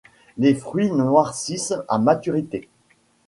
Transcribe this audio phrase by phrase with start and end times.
[0.39, 2.67] Les fruits noircissent à maturité.